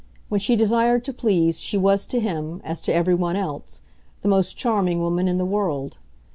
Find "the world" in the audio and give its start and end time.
5.37-5.99